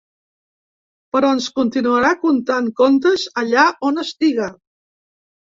Però 1.15 1.29
ens 1.37 1.49
continuarà 1.59 2.11
contant 2.23 2.71
contes 2.81 3.27
allà 3.45 3.67
on 3.91 4.05
estiga. 4.07 4.51